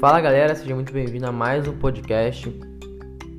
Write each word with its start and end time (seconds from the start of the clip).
Fala 0.00 0.20
galera, 0.20 0.54
seja 0.54 0.76
muito 0.76 0.92
bem-vindo 0.92 1.26
a 1.26 1.32
mais 1.32 1.66
um 1.66 1.76
podcast. 1.76 2.48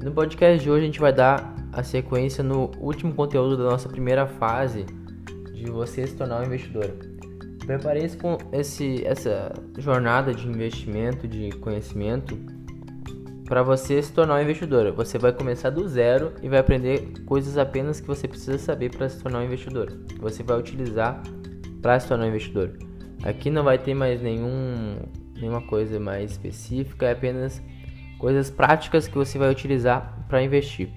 No 0.03 0.11
podcast 0.11 0.61
de 0.61 0.69
hoje 0.69 0.83
a 0.83 0.85
gente 0.87 0.99
vai 0.99 1.13
dar 1.13 1.55
a 1.71 1.81
sequência 1.83 2.43
no 2.43 2.69
último 2.81 3.13
conteúdo 3.13 3.55
da 3.55 3.63
nossa 3.63 3.87
primeira 3.87 4.27
fase 4.27 4.85
de 5.53 5.71
você 5.71 6.05
se 6.05 6.17
tornar 6.17 6.41
um 6.41 6.45
investidor. 6.45 6.97
Preparei 7.65 8.09
com 8.09 8.37
esse, 8.51 9.05
essa 9.05 9.53
jornada 9.77 10.33
de 10.33 10.45
investimento, 10.49 11.29
de 11.29 11.49
conhecimento, 11.59 12.37
para 13.45 13.63
você 13.63 14.01
se 14.01 14.11
tornar 14.11 14.35
um 14.35 14.41
investidor. 14.41 14.91
Você 14.91 15.17
vai 15.17 15.31
começar 15.31 15.69
do 15.69 15.87
zero 15.87 16.33
e 16.43 16.49
vai 16.49 16.59
aprender 16.59 17.13
coisas 17.25 17.57
apenas 17.57 18.01
que 18.01 18.07
você 18.07 18.27
precisa 18.27 18.57
saber 18.57 18.91
para 18.93 19.07
se 19.07 19.23
tornar 19.23 19.39
um 19.39 19.45
investidor. 19.45 19.97
Você 20.19 20.43
vai 20.43 20.59
utilizar 20.59 21.23
para 21.81 21.97
se 21.97 22.09
tornar 22.09 22.25
um 22.25 22.27
investidor. 22.27 22.73
Aqui 23.23 23.49
não 23.49 23.63
vai 23.63 23.77
ter 23.77 23.93
mais 23.93 24.21
nenhum 24.21 24.97
nenhuma 25.39 25.61
coisa 25.61 25.99
mais 25.99 26.31
específica, 26.31 27.07
é 27.07 27.11
apenas 27.11 27.61
coisas 28.17 28.49
práticas 28.49 29.07
que 29.07 29.15
você 29.15 29.37
vai 29.37 29.49
utilizar 29.49 30.25
para 30.27 30.43
investir. 30.43 30.89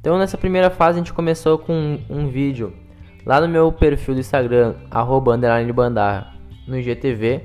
Então 0.00 0.18
nessa 0.18 0.38
primeira 0.38 0.70
fase 0.70 0.98
a 0.98 1.02
gente 1.02 1.12
começou 1.12 1.58
com 1.58 1.72
um, 1.72 2.00
um 2.08 2.28
vídeo 2.28 2.72
lá 3.26 3.40
no 3.40 3.48
meu 3.48 3.70
perfil 3.70 4.14
do 4.14 4.20
Instagram, 4.20 4.74
arroba 4.90 5.36
no 5.36 6.78
IGTV, 6.78 7.42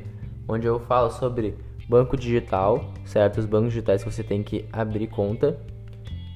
onde 0.47 0.67
eu 0.67 0.79
falo 0.79 1.09
sobre 1.09 1.55
banco 1.89 2.15
digital, 2.15 2.93
certo? 3.03 3.39
Os 3.39 3.45
bancos 3.45 3.69
digitais 3.69 4.03
que 4.03 4.11
você 4.11 4.23
tem 4.23 4.43
que 4.43 4.65
abrir 4.71 5.07
conta. 5.07 5.59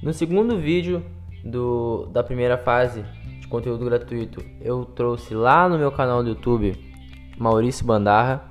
No 0.02 0.12
segundo 0.12 0.58
vídeo 0.58 1.02
do, 1.44 2.06
da 2.12 2.22
primeira 2.22 2.58
fase 2.58 3.04
de 3.40 3.48
conteúdo 3.48 3.84
gratuito, 3.84 4.44
eu 4.60 4.84
trouxe 4.84 5.34
lá 5.34 5.68
no 5.68 5.78
meu 5.78 5.92
canal 5.92 6.22
do 6.22 6.30
YouTube, 6.30 6.76
Maurício 7.38 7.84
Bandarra, 7.84 8.49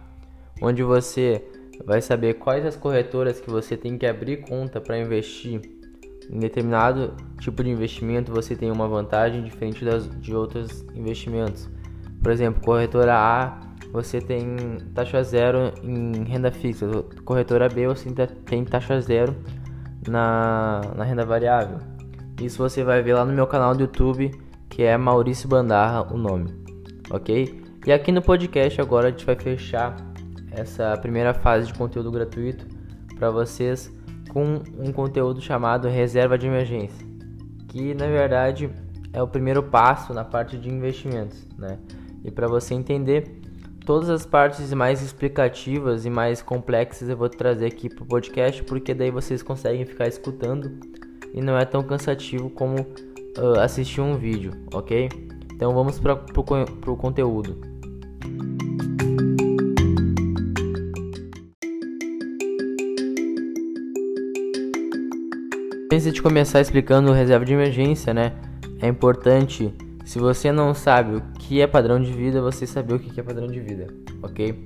onde 0.62 0.84
você 0.84 1.44
vai 1.86 2.02
saber 2.02 2.36
quais 2.36 2.66
as 2.66 2.76
corretoras 2.76 3.40
que 3.40 3.50
você 3.50 3.78
tem 3.78 3.98
que 3.98 4.06
abrir 4.06 4.38
conta 4.38 4.82
para 4.82 4.98
investir 4.98 5.62
em 6.30 6.40
determinado 6.40 7.16
tipo 7.40 7.64
de 7.64 7.70
investimento 7.70 8.32
você 8.32 8.56
tem 8.56 8.72
uma 8.72 8.88
vantagem 8.88 9.44
diferente 9.44 9.84
das, 9.84 10.08
de 10.20 10.36
outros 10.36 10.86
investimentos. 10.94 11.70
Por 12.22 12.32
exemplo, 12.32 12.62
corretora 12.62 13.16
A 13.16 13.60
você 13.92 14.22
tem 14.22 14.78
taxa 14.94 15.24
zero 15.24 15.74
em 15.84 16.24
renda 16.24 16.52
fixa, 16.52 16.86
corretora 17.26 17.68
B 17.68 17.88
você 17.88 18.10
tem 18.46 18.64
taxa 18.64 19.02
zero 19.02 19.36
na, 20.08 20.82
na 20.96 21.04
renda 21.04 21.26
variável. 21.26 21.80
Isso 22.40 22.58
você 22.58 22.84
vai 22.84 23.02
ver 23.02 23.16
lá 23.16 23.26
no 23.26 23.34
meu 23.34 23.48
canal 23.48 23.74
do 23.74 23.82
YouTube, 23.82 24.32
que 24.70 24.84
é 24.84 24.96
Maurício 24.96 25.50
Bandarra 25.50 26.14
o 26.14 26.18
nome, 26.18 26.54
ok? 27.10 27.64
E 27.86 27.92
aqui 27.92 28.12
no 28.12 28.22
podcast 28.22 28.80
agora 28.80 29.08
a 29.08 29.12
gente 29.12 29.26
vai 29.26 29.36
fechar 29.36 29.96
essa 30.60 30.96
primeira 30.98 31.34
fase 31.34 31.68
de 31.68 31.74
conteúdo 31.74 32.12
gratuito 32.12 32.66
para 33.18 33.30
vocês 33.32 33.92
com 34.30 34.62
um 34.78 34.92
conteúdo 34.92 35.42
chamado 35.42 35.88
reserva 35.88 36.38
de 36.38 36.48
emergência, 36.48 37.06
que 37.68 37.94
na 37.94 38.08
verdade 38.08 38.70
é 39.12 39.22
o 39.22 39.28
primeiro 39.28 39.64
passo 39.64 40.14
na 40.14 40.24
parte 40.24 40.58
de 40.58 40.70
investimentos, 40.70 41.48
né? 41.58 41.80
E 42.24 42.30
para 42.30 42.48
você 42.48 42.74
entender 42.74 43.40
todas 43.86 44.10
as 44.10 44.26
partes 44.26 44.72
mais 44.74 45.02
explicativas 45.02 46.06
e 46.06 46.10
mais 46.10 46.42
complexas 46.42 47.10
eu 47.10 47.18
vou 47.18 47.30
trazer 47.30 47.66
aqui 47.66 47.90
para 47.90 48.04
o 48.04 48.08
podcast, 48.08 48.64
porque 48.64 48.94
daí 48.94 49.10
vocês 49.10 49.42
conseguem 49.42 49.86
ficar 49.86 50.08
escutando 50.08 50.80
e 51.34 51.42
não 51.42 51.58
é 51.58 51.66
tão 51.66 51.82
cansativo 51.84 52.50
como 52.50 52.82
uh, 52.82 53.60
assistir 53.60 54.02
um 54.02 54.16
vídeo, 54.16 54.52
ok? 54.74 55.10
Então 55.54 55.74
vamos 55.74 56.00
para 56.00 56.14
o 56.14 56.96
conteúdo. 56.96 57.69
Antes 65.92 66.14
de 66.14 66.22
começar 66.22 66.62
explicando 66.62 67.12
reserva 67.12 67.44
de 67.44 67.52
emergência, 67.52 68.14
né? 68.14 68.34
É 68.80 68.88
importante, 68.88 69.74
se 70.06 70.20
você 70.20 70.52
não 70.52 70.72
sabe 70.76 71.16
o 71.16 71.22
que 71.40 71.62
é 71.62 71.66
padrão 71.66 72.00
de 72.00 72.14
vida, 72.14 72.40
você 72.40 72.68
saber 72.68 72.94
o 72.94 73.00
que 73.00 73.20
é 73.20 73.24
padrão 73.24 73.48
de 73.48 73.60
vida, 73.60 73.88
ok? 74.22 74.64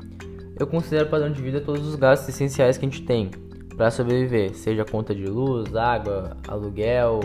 Eu 0.59 0.67
considero 0.67 1.07
padrão 1.07 1.31
de 1.31 1.41
vida 1.41 1.61
todos 1.61 1.87
os 1.87 1.95
gastos 1.95 2.27
essenciais 2.27 2.77
que 2.77 2.85
a 2.85 2.89
gente 2.89 3.03
tem 3.03 3.31
para 3.77 3.89
sobreviver, 3.89 4.53
seja 4.53 4.83
conta 4.83 5.15
de 5.15 5.25
luz, 5.25 5.73
água, 5.73 6.35
aluguel, 6.45 7.21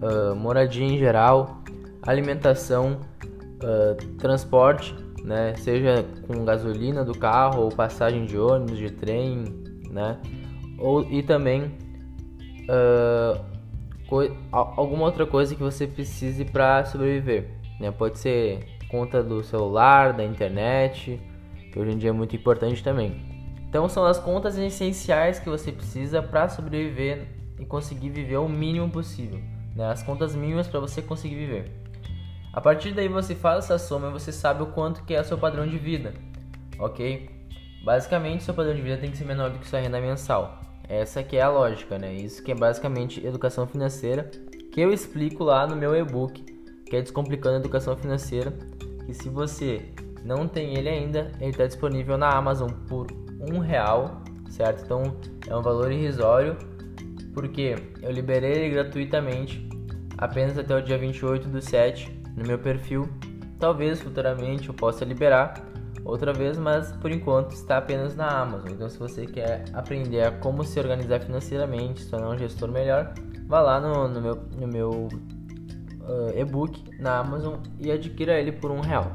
uh, 0.00 0.36
moradia 0.36 0.86
em 0.86 0.96
geral, 0.96 1.60
alimentação, 2.02 3.00
uh, 3.64 4.16
transporte, 4.16 4.94
né? 5.24 5.54
Seja 5.56 6.06
com 6.28 6.44
gasolina 6.44 7.04
do 7.04 7.18
carro 7.18 7.64
ou 7.64 7.68
passagem 7.68 8.26
de 8.26 8.38
ônibus, 8.38 8.78
de 8.78 8.92
trem, 8.92 9.44
né? 9.90 10.18
Ou, 10.78 11.02
e 11.10 11.20
também 11.20 11.82
uh, 12.68 13.54
alguma 14.52 15.04
outra 15.04 15.26
coisa 15.26 15.54
que 15.54 15.62
você 15.62 15.86
precise 15.86 16.44
para 16.44 16.84
sobreviver. 16.84 17.50
Né? 17.80 17.90
Pode 17.90 18.18
ser 18.18 18.66
conta 18.88 19.22
do 19.22 19.42
celular, 19.42 20.12
da 20.12 20.24
internet, 20.24 21.20
que 21.72 21.78
hoje 21.78 21.92
em 21.92 21.98
dia 21.98 22.10
é 22.10 22.12
muito 22.12 22.36
importante 22.36 22.82
também. 22.82 23.20
Então 23.68 23.88
são 23.88 24.04
as 24.04 24.18
contas 24.18 24.56
essenciais 24.56 25.40
que 25.40 25.48
você 25.48 25.72
precisa 25.72 26.22
para 26.22 26.48
sobreviver 26.48 27.26
e 27.58 27.64
conseguir 27.64 28.10
viver 28.10 28.36
o 28.36 28.48
mínimo 28.48 28.88
possível. 28.88 29.40
Né? 29.74 29.90
As 29.90 30.02
contas 30.02 30.36
mínimas 30.36 30.68
para 30.68 30.78
você 30.78 31.02
conseguir 31.02 31.34
viver. 31.34 31.72
A 32.52 32.60
partir 32.60 32.92
daí 32.92 33.08
você 33.08 33.34
faz 33.34 33.64
essa 33.64 33.78
soma 33.78 34.08
e 34.08 34.12
você 34.12 34.30
sabe 34.30 34.62
o 34.62 34.66
quanto 34.66 35.02
que 35.02 35.12
é 35.12 35.20
o 35.20 35.24
seu 35.24 35.36
padrão 35.36 35.66
de 35.66 35.76
vida, 35.76 36.14
ok? 36.78 37.28
Basicamente, 37.84 38.44
seu 38.44 38.54
padrão 38.54 38.74
de 38.74 38.80
vida 38.80 38.96
tem 38.96 39.10
que 39.10 39.16
ser 39.16 39.24
menor 39.24 39.50
do 39.50 39.58
que 39.58 39.66
sua 39.66 39.80
renda 39.80 40.00
mensal. 40.00 40.60
Essa 40.88 41.22
que 41.22 41.36
é 41.36 41.42
a 41.42 41.50
lógica, 41.50 41.98
né? 41.98 42.12
Isso 42.12 42.42
que 42.42 42.52
é 42.52 42.54
basicamente 42.54 43.24
educação 43.26 43.66
financeira, 43.66 44.30
que 44.70 44.80
eu 44.80 44.92
explico 44.92 45.44
lá 45.44 45.66
no 45.66 45.76
meu 45.76 45.94
e-book, 45.94 46.44
que 46.84 46.96
é 46.96 47.00
Descomplicando 47.00 47.56
a 47.56 47.60
Educação 47.60 47.96
Financeira, 47.96 48.52
que 49.06 49.14
se 49.14 49.28
você 49.28 49.88
não 50.24 50.48
tem 50.48 50.76
ele 50.76 50.88
ainda, 50.88 51.32
ele 51.40 51.50
está 51.50 51.66
disponível 51.66 52.18
na 52.18 52.30
Amazon 52.30 52.70
por 52.88 53.06
um 53.52 53.58
real, 53.58 54.22
certo? 54.48 54.84
Então 54.84 55.16
é 55.46 55.56
um 55.56 55.62
valor 55.62 55.92
irrisório, 55.92 56.56
porque 57.32 57.76
eu 58.02 58.10
liberei 58.10 58.52
ele 58.52 58.70
gratuitamente 58.70 59.68
apenas 60.18 60.58
até 60.58 60.74
o 60.76 60.82
dia 60.82 60.96
28 60.96 61.48
do 61.48 61.60
7 61.60 62.10
no 62.36 62.46
meu 62.46 62.58
perfil. 62.58 63.08
Talvez 63.58 64.00
futuramente 64.00 64.68
eu 64.68 64.74
possa 64.74 65.04
liberar, 65.04 65.54
outra 66.04 66.32
vez, 66.32 66.58
mas 66.58 66.92
por 66.92 67.10
enquanto 67.10 67.52
está 67.52 67.78
apenas 67.78 68.14
na 68.14 68.28
Amazon. 68.28 68.70
Então, 68.70 68.88
se 68.88 68.98
você 68.98 69.26
quer 69.26 69.64
aprender 69.72 70.22
a 70.22 70.30
como 70.32 70.62
se 70.62 70.78
organizar 70.78 71.20
financeiramente, 71.20 72.02
se 72.02 72.10
tornar 72.10 72.28
um 72.28 72.38
gestor 72.38 72.70
melhor, 72.70 73.14
vá 73.46 73.60
lá 73.60 73.80
no, 73.80 74.08
no 74.08 74.20
meu, 74.20 74.38
no 74.60 74.66
meu 74.66 75.08
uh, 76.02 76.38
e-book 76.38 76.84
na 76.98 77.18
Amazon 77.18 77.54
e 77.80 77.90
adquira 77.90 78.38
ele 78.38 78.52
por 78.52 78.70
um 78.70 78.80
real. 78.80 79.12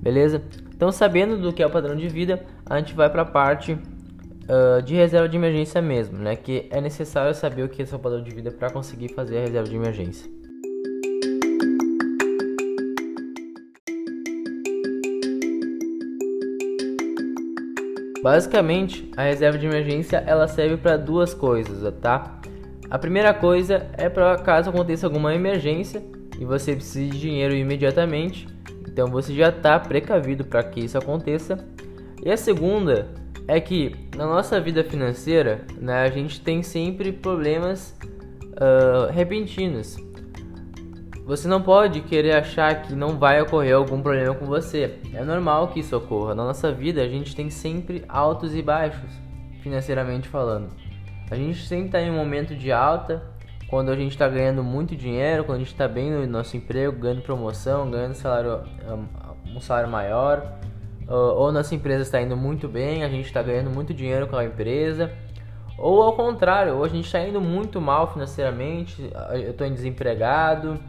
Beleza? 0.00 0.42
Então, 0.74 0.92
sabendo 0.92 1.38
do 1.38 1.52
que 1.52 1.62
é 1.62 1.66
o 1.66 1.70
padrão 1.70 1.96
de 1.96 2.08
vida, 2.08 2.44
a 2.66 2.78
gente 2.78 2.94
vai 2.94 3.10
para 3.10 3.22
a 3.22 3.26
parte 3.26 3.72
uh, 3.72 4.82
de 4.82 4.94
reserva 4.94 5.28
de 5.28 5.36
emergência 5.36 5.82
mesmo, 5.82 6.18
né? 6.18 6.36
Que 6.36 6.68
é 6.70 6.80
necessário 6.80 7.34
saber 7.34 7.64
o 7.64 7.68
que 7.68 7.82
é 7.82 7.86
seu 7.86 7.98
padrão 7.98 8.22
de 8.22 8.32
vida 8.32 8.50
para 8.50 8.70
conseguir 8.70 9.08
fazer 9.08 9.38
a 9.38 9.40
reserva 9.40 9.68
de 9.68 9.74
emergência. 9.74 10.37
Basicamente, 18.28 19.10
a 19.16 19.22
reserva 19.22 19.56
de 19.56 19.64
emergência 19.64 20.22
ela 20.26 20.46
serve 20.46 20.76
para 20.76 20.98
duas 20.98 21.32
coisas, 21.32 21.90
tá? 21.98 22.38
A 22.90 22.98
primeira 22.98 23.32
coisa 23.32 23.86
é 23.94 24.10
para 24.10 24.36
caso 24.36 24.68
aconteça 24.68 25.06
alguma 25.06 25.34
emergência 25.34 26.04
e 26.38 26.44
você 26.44 26.74
precise 26.74 27.08
de 27.08 27.18
dinheiro 27.20 27.54
imediatamente, 27.54 28.46
então 28.86 29.06
você 29.06 29.32
já 29.32 29.48
está 29.48 29.80
precavido 29.80 30.44
para 30.44 30.62
que 30.62 30.80
isso 30.80 30.98
aconteça. 30.98 31.56
E 32.22 32.30
a 32.30 32.36
segunda 32.36 33.08
é 33.46 33.58
que 33.62 33.96
na 34.14 34.26
nossa 34.26 34.60
vida 34.60 34.84
financeira, 34.84 35.62
né, 35.80 36.02
a 36.02 36.10
gente 36.10 36.38
tem 36.38 36.62
sempre 36.62 37.12
problemas 37.12 37.96
uh, 38.52 39.10
repentinos. 39.10 39.96
Você 41.28 41.46
não 41.46 41.60
pode 41.60 42.00
querer 42.00 42.36
achar 42.36 42.80
que 42.80 42.94
não 42.94 43.18
vai 43.18 43.38
ocorrer 43.42 43.76
algum 43.76 44.00
problema 44.00 44.34
com 44.34 44.46
você. 44.46 44.98
É 45.12 45.22
normal 45.22 45.68
que 45.68 45.80
isso 45.80 45.94
ocorra. 45.94 46.34
Na 46.34 46.42
nossa 46.42 46.72
vida, 46.72 47.02
a 47.02 47.06
gente 47.06 47.36
tem 47.36 47.50
sempre 47.50 48.02
altos 48.08 48.54
e 48.54 48.62
baixos, 48.62 49.10
financeiramente 49.60 50.26
falando. 50.26 50.70
A 51.30 51.36
gente 51.36 51.66
sempre 51.66 51.84
está 51.88 52.00
em 52.00 52.10
um 52.10 52.16
momento 52.16 52.56
de 52.56 52.72
alta, 52.72 53.22
quando 53.68 53.90
a 53.90 53.94
gente 53.94 54.12
está 54.12 54.26
ganhando 54.26 54.64
muito 54.64 54.96
dinheiro, 54.96 55.44
quando 55.44 55.56
a 55.56 55.58
gente 55.58 55.72
está 55.72 55.86
bem 55.86 56.10
no 56.10 56.26
nosso 56.26 56.56
emprego, 56.56 56.98
ganhando 56.98 57.20
promoção, 57.20 57.90
ganhando 57.90 58.14
salário, 58.14 58.62
um 59.54 59.60
salário 59.60 59.90
maior, 59.90 60.54
ou 61.06 61.52
nossa 61.52 61.74
empresa 61.74 62.04
está 62.04 62.22
indo 62.22 62.38
muito 62.38 62.66
bem, 62.66 63.04
a 63.04 63.08
gente 63.10 63.26
está 63.26 63.42
ganhando 63.42 63.68
muito 63.68 63.92
dinheiro 63.92 64.28
com 64.28 64.36
a 64.36 64.46
empresa, 64.46 65.12
ou 65.76 66.00
ao 66.00 66.14
contrário, 66.14 66.76
ou 66.76 66.84
a 66.84 66.88
gente 66.88 67.04
está 67.04 67.20
indo 67.20 67.38
muito 67.38 67.82
mal 67.82 68.10
financeiramente, 68.10 69.10
eu 69.32 69.50
estou 69.50 69.68
desempregado, 69.68 70.80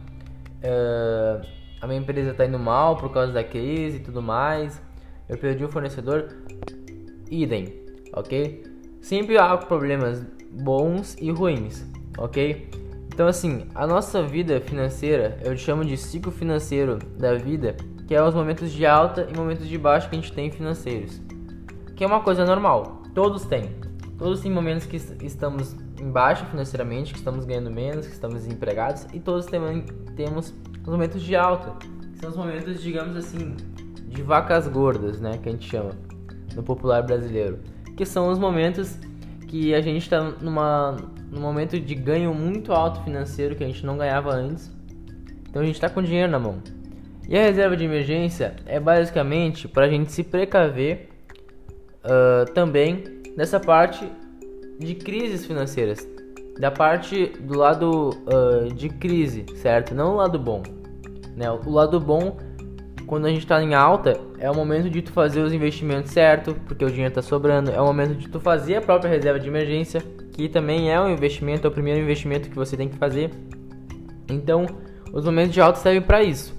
uh, 0.64 1.46
a 1.80 1.86
minha 1.86 2.00
empresa 2.00 2.30
está 2.30 2.46
indo 2.46 2.58
mal 2.58 2.96
por 2.96 3.12
causa 3.12 3.32
da 3.32 3.44
crise 3.44 3.98
e 3.98 4.00
tudo 4.00 4.22
mais, 4.22 4.80
eu 5.28 5.36
perdi 5.36 5.64
o 5.64 5.68
fornecedor, 5.68 6.28
idem, 7.30 7.80
ok? 8.12 8.70
sempre 9.00 9.38
há 9.38 9.56
problemas 9.56 10.24
bons 10.52 11.16
e 11.20 11.30
ruins, 11.30 11.86
ok? 12.18 12.68
Então, 13.12 13.26
assim, 13.26 13.66
a 13.74 13.86
nossa 13.86 14.22
vida 14.22 14.60
financeira, 14.60 15.38
eu 15.42 15.56
chamo 15.56 15.84
de 15.84 15.96
ciclo 15.96 16.30
financeiro 16.30 16.98
da 17.18 17.34
vida, 17.34 17.76
que 18.06 18.14
é 18.14 18.22
os 18.22 18.34
momentos 18.34 18.70
de 18.72 18.86
alta 18.86 19.26
e 19.30 19.36
momentos 19.36 19.68
de 19.68 19.76
baixa 19.76 20.08
que 20.08 20.16
a 20.16 20.20
gente 20.20 20.32
tem 20.32 20.50
financeiros, 20.50 21.20
que 21.96 22.04
é 22.04 22.06
uma 22.06 22.20
coisa 22.20 22.44
normal, 22.44 23.02
todos 23.14 23.44
têm. 23.44 23.70
Todos 24.16 24.40
têm 24.40 24.52
momentos 24.52 24.86
que 24.86 24.96
estamos 25.24 25.74
em 26.00 26.10
baixa 26.10 26.44
financeiramente, 26.46 27.12
que 27.12 27.18
estamos 27.18 27.44
ganhando 27.44 27.70
menos, 27.70 28.06
que 28.06 28.12
estamos 28.12 28.42
desempregados, 28.42 29.06
e 29.12 29.20
todos 29.20 29.46
também 29.46 29.84
temos 30.16 30.54
os 30.82 30.88
momentos 30.88 31.22
de 31.22 31.36
alta, 31.36 31.74
que 32.12 32.18
são 32.18 32.30
os 32.30 32.36
momentos, 32.36 32.82
digamos 32.82 33.16
assim, 33.16 33.54
de 34.08 34.22
vacas 34.22 34.66
gordas, 34.66 35.20
né, 35.20 35.38
que 35.42 35.48
a 35.48 35.52
gente 35.52 35.68
chama 35.68 35.92
no 36.54 36.62
popular 36.62 37.02
brasileiro, 37.02 37.58
que 37.96 38.06
são 38.06 38.28
os 38.28 38.38
momentos 38.38 38.98
que 39.46 39.74
a 39.74 39.80
gente 39.80 40.02
está 40.02 40.20
numa 40.40 40.96
num 41.30 41.40
momento 41.40 41.78
de 41.78 41.94
ganho 41.94 42.34
muito 42.34 42.72
alto 42.72 43.02
financeiro 43.04 43.54
que 43.54 43.62
a 43.62 43.66
gente 43.66 43.86
não 43.86 43.96
ganhava 43.96 44.32
antes. 44.32 44.70
Então 45.48 45.62
a 45.62 45.64
gente 45.64 45.76
está 45.76 45.88
com 45.88 46.02
dinheiro 46.02 46.30
na 46.30 46.38
mão. 46.38 46.60
E 47.28 47.38
a 47.38 47.42
reserva 47.42 47.76
de 47.76 47.84
emergência 47.84 48.56
é 48.66 48.80
basicamente 48.80 49.68
para 49.68 49.86
a 49.86 49.88
gente 49.88 50.10
se 50.10 50.24
precaver 50.24 51.08
uh, 52.04 52.52
também 52.52 53.04
dessa 53.36 53.60
parte 53.60 54.10
de 54.80 54.94
crises 54.94 55.46
financeiras, 55.46 56.08
da 56.58 56.70
parte 56.70 57.26
do 57.40 57.56
lado 57.56 58.10
uh, 58.10 58.72
de 58.72 58.88
crise, 58.88 59.44
certo? 59.56 59.94
Não 59.94 60.14
o 60.14 60.16
lado 60.16 60.38
bom. 60.38 60.62
Né? 61.36 61.50
O 61.50 61.70
lado 61.70 62.00
bom 62.00 62.36
quando 63.10 63.26
a 63.26 63.28
gente 63.28 63.40
está 63.40 63.60
em 63.60 63.74
alta, 63.74 64.20
é 64.38 64.48
o 64.48 64.54
momento 64.54 64.88
de 64.88 65.02
tu 65.02 65.10
fazer 65.10 65.40
os 65.40 65.52
investimentos 65.52 66.12
certo, 66.12 66.54
porque 66.68 66.84
o 66.84 66.88
dinheiro 66.88 67.08
está 67.08 67.20
sobrando. 67.20 67.72
É 67.72 67.80
o 67.80 67.84
momento 67.84 68.14
de 68.14 68.28
tu 68.28 68.38
fazer 68.38 68.76
a 68.76 68.80
própria 68.80 69.10
reserva 69.10 69.40
de 69.40 69.48
emergência, 69.48 70.00
que 70.32 70.48
também 70.48 70.92
é 70.92 71.00
um 71.00 71.10
investimento, 71.10 71.66
é 71.66 71.68
o 71.68 71.72
primeiro 71.72 71.98
investimento 71.98 72.48
que 72.48 72.54
você 72.54 72.76
tem 72.76 72.88
que 72.88 72.96
fazer. 72.96 73.32
Então, 74.28 74.64
os 75.12 75.24
momentos 75.24 75.52
de 75.52 75.60
alta 75.60 75.80
servem 75.80 76.02
para 76.02 76.22
isso. 76.22 76.54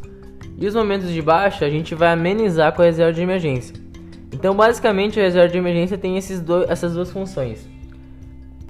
E 0.57 0.67
os 0.67 0.75
momentos 0.75 1.09
de 1.09 1.21
baixa, 1.21 1.65
a 1.65 1.69
gente 1.69 1.95
vai 1.95 2.11
amenizar 2.11 2.73
com 2.75 2.81
a 2.81 2.85
reserva 2.85 3.13
de 3.13 3.21
emergência. 3.21 3.73
Então, 4.33 4.53
basicamente, 4.53 5.21
a 5.21 5.23
reserva 5.23 5.47
de 5.47 5.57
emergência 5.57 5.97
tem 5.97 6.17
esses 6.17 6.41
dois, 6.41 6.69
essas 6.69 6.93
duas 6.93 7.09
funções. 7.09 7.70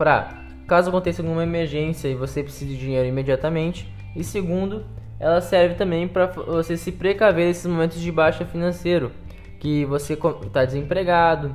Para, 0.01 0.33
caso 0.67 0.89
aconteça 0.89 1.21
alguma 1.21 1.43
emergência 1.43 2.07
e 2.07 2.15
você 2.15 2.41
precise 2.41 2.73
de 2.73 2.79
dinheiro 2.79 3.07
imediatamente. 3.07 3.87
E 4.15 4.23
segundo, 4.23 4.83
ela 5.19 5.39
serve 5.41 5.75
também 5.75 6.07
para 6.07 6.25
você 6.25 6.75
se 6.75 6.91
precaver 6.91 7.45
desses 7.45 7.67
momentos 7.67 8.01
de 8.01 8.11
baixa 8.11 8.43
financeiro, 8.43 9.11
que 9.59 9.85
você 9.85 10.13
está 10.13 10.65
desempregado, 10.65 11.53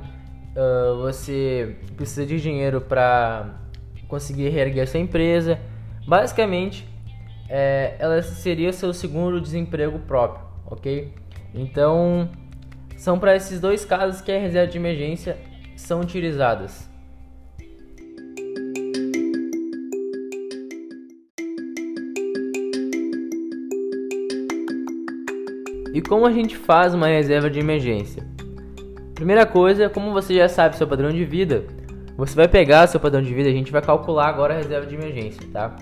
uh, 0.55 0.95
você 1.01 1.75
precisa 1.97 2.25
de 2.25 2.39
dinheiro 2.39 2.79
para 2.79 3.49
conseguir 4.07 4.47
reerguer 4.47 4.87
sua 4.87 5.01
empresa. 5.01 5.59
Basicamente, 6.07 6.87
é, 7.49 7.97
ela 7.99 8.21
seria 8.21 8.71
seu 8.71 8.93
segundo 8.93 9.41
desemprego 9.41 9.99
próprio, 9.99 10.45
ok? 10.65 11.13
Então, 11.53 12.29
são 12.95 13.19
para 13.19 13.35
esses 13.35 13.59
dois 13.59 13.83
casos 13.83 14.21
que 14.21 14.31
a 14.31 14.39
reserva 14.39 14.71
de 14.71 14.77
emergência 14.77 15.37
são 15.75 15.99
utilizadas. 15.99 16.89
E 25.97 26.01
como 26.01 26.27
a 26.27 26.31
gente 26.31 26.55
faz 26.55 26.93
uma 26.93 27.07
reserva 27.07 27.49
de 27.49 27.57
emergência? 27.57 28.23
Primeira 29.15 29.47
coisa, 29.47 29.89
como 29.89 30.13
você 30.13 30.35
já 30.35 30.47
sabe 30.47 30.77
seu 30.77 30.87
padrão 30.87 31.09
de 31.09 31.25
vida, 31.25 31.63
você 32.15 32.35
vai 32.35 32.47
pegar 32.47 32.85
seu 32.85 32.99
padrão 32.99 33.19
de 33.19 33.33
vida, 33.33 33.49
a 33.49 33.51
gente 33.51 33.71
vai 33.71 33.81
calcular 33.81 34.27
agora 34.27 34.53
a 34.53 34.57
reserva 34.57 34.85
de 34.85 34.93
emergência, 34.93 35.41
tá? 35.51 35.75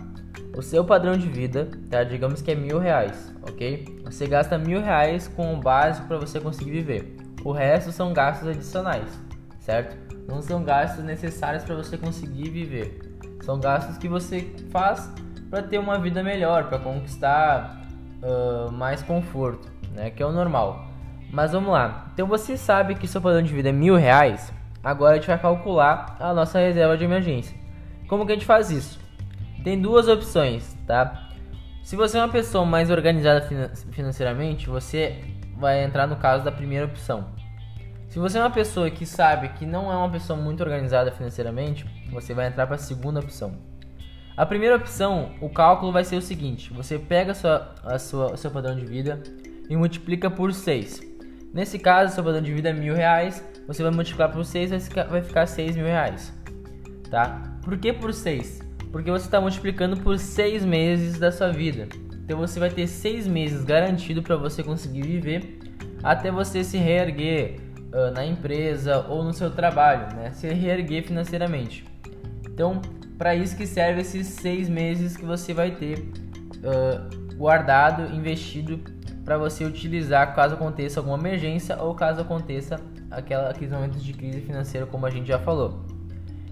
O 0.56 0.62
seu 0.62 0.86
padrão 0.86 1.18
de 1.18 1.28
vida, 1.28 1.68
tá? 1.90 2.02
Digamos 2.06 2.42
que 2.42 2.50
é 2.50 2.56
mil 2.56 2.80
reais, 2.80 3.36
ok? 3.42 3.84
Você 4.06 4.26
gasta 4.26 4.58
mil 4.58 4.82
reais 4.82 5.28
com 5.28 5.54
o 5.54 5.58
básico 5.58 6.08
para 6.08 6.18
você 6.18 6.40
conseguir 6.40 6.72
viver. 6.72 7.18
O 7.44 7.52
resto 7.52 7.92
são 7.92 8.14
gastos 8.14 8.48
adicionais, 8.48 9.10
certo? 9.60 9.98
Não 10.30 10.42
são 10.42 10.64
gastos 10.64 11.04
necessários 11.04 11.66
para 11.66 11.76
você 11.76 11.98
conseguir 11.98 12.50
viver. 12.52 13.02
São 13.42 13.60
gastos 13.60 13.98
que 13.98 14.08
você 14.08 14.50
faz 14.72 15.12
para 15.50 15.62
ter 15.62 15.78
uma 15.78 16.00
vida 16.00 16.24
melhor, 16.24 16.70
para 16.70 16.80
conquistar 16.80 17.86
uh, 18.24 18.72
mais 18.72 19.04
conforto 19.04 19.75
né? 19.96 20.10
Que 20.10 20.22
é 20.22 20.26
o 20.26 20.32
normal. 20.32 20.88
Mas 21.32 21.54
vamos 21.54 21.72
lá. 21.72 22.08
Então 22.14 22.28
você 22.28 22.56
sabe 22.56 22.96
que 22.96 23.08
seu 23.08 23.22
padrão 23.22 23.42
de 23.42 23.54
vida 23.54 23.70
é 23.70 23.72
mil 23.72 23.96
reais. 23.96 24.54
Agora 24.84 25.14
a 25.14 25.16
gente 25.16 25.28
vai 25.28 25.40
calcular 25.40 26.16
a 26.20 26.34
nossa 26.34 26.60
reserva 26.60 26.96
de 26.98 27.04
emergência. 27.04 27.58
Como 28.08 28.26
que 28.26 28.32
a 28.32 28.36
gente 28.36 28.46
faz 28.46 28.70
isso? 28.70 29.00
Tem 29.64 29.82
duas 29.82 30.08
opções, 30.08 30.78
tá? 30.86 31.30
Se 31.84 31.96
você 31.96 32.18
é 32.18 32.22
uma 32.22 32.30
pessoa 32.32 32.66
mais 32.66 32.92
organizada 32.92 33.48
financeiramente, 33.92 34.70
você 34.70 35.24
vai 35.58 35.84
entrar 35.84 36.06
no 36.06 36.16
caso 36.16 36.44
da 36.44 36.52
primeira 36.52 36.86
opção. 36.86 37.26
Se 38.08 38.20
você 38.20 38.38
é 38.38 38.42
uma 38.42 38.52
pessoa 38.52 38.90
que 38.90 39.06
sabe 39.06 39.50
que 39.50 39.66
não 39.66 39.92
é 39.92 39.96
uma 39.96 40.10
pessoa 40.10 40.40
muito 40.40 40.64
organizada 40.64 41.12
financeiramente, 41.12 41.86
você 42.12 42.34
vai 42.34 42.48
entrar 42.48 42.66
para 42.68 42.76
a 42.76 42.80
segunda 42.80 43.20
opção. 43.20 43.56
A 44.38 44.46
primeira 44.46 44.76
opção, 44.76 45.32
o 45.42 45.50
cálculo 45.50 45.92
vai 45.92 46.04
ser 46.04 46.16
o 46.16 46.22
seguinte: 46.22 46.74
você 46.74 47.00
pega 47.00 47.32
a 47.32 47.36
sua, 47.36 47.76
a 47.84 48.00
sua, 48.00 48.34
o 48.34 48.38
seu 48.38 48.52
padrão 48.52 48.76
de 48.76 48.86
vida, 48.86 49.22
e 49.70 49.76
multiplica 49.76 50.30
por 50.30 50.54
6. 50.54 51.02
Nesse 51.54 51.80
caso, 51.80 52.14
seu 52.14 52.24
padrão 52.24 52.42
de 52.42 52.54
vida 52.54 52.70
é 52.70 52.74
mil 52.74 52.94
reais, 52.94 53.44
você 53.68 53.82
vai 53.82 53.92
multiplicar 53.92 54.32
por 54.32 54.44
6 54.44 54.72
vai 54.72 55.06
vai 55.06 55.22
ficar 55.22 55.46
6 55.46 55.76
mil 55.76 55.86
reais. 55.86 56.34
Tá? 57.10 57.58
Por 57.64 57.78
que 57.78 57.94
por 57.94 58.14
6? 58.14 58.62
Porque 58.92 59.10
você 59.10 59.26
está 59.26 59.40
multiplicando 59.40 59.98
por 59.98 60.18
6 60.18 60.66
meses 60.66 61.18
da 61.18 61.32
sua 61.32 61.52
vida. 61.52 61.88
Então 62.24 62.38
você 62.38 62.60
vai 62.60 62.70
ter 62.70 62.88
6 62.88 63.28
meses 63.28 63.64
garantido 63.64 64.22
para 64.22 64.36
você 64.36 64.64
conseguir 64.64 65.04
viver 65.04 65.60
até 66.04 66.30
você 66.30 66.64
se 66.64 66.78
reerguer 66.78 67.60
uh, 67.92 68.12
na 68.14 68.26
empresa 68.26 69.06
ou 69.08 69.24
no 69.24 69.34
seu 69.34 69.50
trabalho, 69.50 70.16
né? 70.16 70.32
Se 70.34 70.48
reerguer 70.48 71.04
financeiramente. 71.04 71.86
Então, 72.46 72.82
para 73.18 73.36
isso 73.36 73.56
que 73.56 73.66
serve 73.66 74.02
esses 74.02 74.28
6 74.28 74.70
meses 74.70 75.18
que 75.18 75.26
você 75.26 75.54
vai 75.54 75.72
ter 75.72 76.00
uh, 76.00 77.36
guardado, 77.36 78.14
investido 78.16 78.80
para 79.26 79.40
você 79.40 79.66
utilizar 79.66 80.36
caso 80.36 80.54
aconteça 80.54 81.00
alguma 81.00 81.18
emergência 81.18 81.82
ou 81.82 81.96
caso 81.96 82.22
aconteça 82.22 82.80
aquela, 83.10 83.50
aqueles 83.50 83.74
momentos 83.74 84.04
de 84.04 84.14
crise 84.14 84.40
financeira, 84.42 84.86
como 84.86 85.08
a 85.08 85.10
gente 85.10 85.28
já 85.28 85.40
falou. 85.40 85.84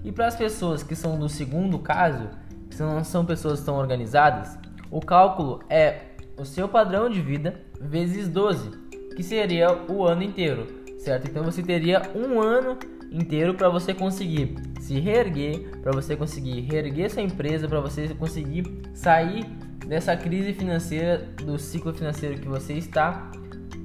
E 0.02 0.10
para 0.10 0.26
as 0.26 0.34
pessoas 0.36 0.82
que 0.82 0.96
são 0.96 1.16
do 1.16 1.28
segundo 1.28 1.78
caso, 1.78 2.28
que 2.68 2.78
não 2.80 3.04
são 3.04 3.24
pessoas 3.24 3.62
tão 3.62 3.76
organizadas, 3.76 4.58
o 4.90 5.00
cálculo 5.00 5.60
é 5.70 6.14
o 6.36 6.44
seu 6.44 6.68
padrão 6.68 7.08
de 7.08 7.22
vida 7.22 7.60
vezes 7.80 8.28
12, 8.28 8.70
que 9.14 9.22
seria 9.22 9.72
o 9.88 10.04
ano 10.04 10.24
inteiro, 10.24 10.66
certo? 10.98 11.28
Então 11.28 11.44
você 11.44 11.62
teria 11.62 12.02
um 12.14 12.40
ano 12.40 12.76
inteiro 13.12 13.54
para 13.54 13.68
você 13.68 13.94
conseguir 13.94 14.56
se 14.80 14.98
reerguer, 14.98 15.80
para 15.80 15.92
você 15.92 16.16
conseguir 16.16 16.60
reerguer 16.62 17.08
sua 17.08 17.22
empresa, 17.22 17.68
para 17.68 17.80
você 17.80 18.08
conseguir 18.08 18.82
sair 18.92 19.46
dessa 19.86 20.16
crise 20.16 20.52
financeira, 20.52 21.18
do 21.44 21.58
ciclo 21.58 21.92
financeiro 21.92 22.40
que 22.40 22.48
você 22.48 22.74
está, 22.74 23.30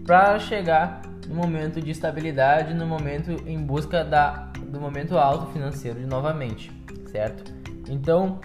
para 0.06 0.40
chegar 0.40 1.02
no 1.28 1.36
momento 1.36 1.80
de 1.80 1.92
estabilidade, 1.92 2.74
no 2.74 2.86
momento 2.86 3.32
em 3.46 3.62
busca 3.62 4.04
da, 4.04 4.52
do 4.60 4.80
momento 4.80 5.18
alto 5.18 5.52
financeiro 5.52 6.00
novamente, 6.08 6.72
certo? 7.12 7.54
Então, 7.88 8.40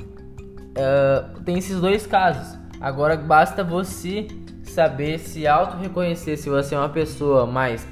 uh, 0.77 1.41
tem 1.41 1.57
esses 1.57 1.81
dois 1.81 2.07
casos. 2.07 2.59
Agora 2.81 3.17
basta 3.17 3.65
você 3.65 4.27
saber 4.63 5.19
se 5.19 5.47
auto-reconhecer 5.47 6.37
se 6.37 6.51
você 6.51 6.75
é 6.75 6.79
uma 6.79 6.89
pessoa 6.89 7.47
mais 7.47 7.87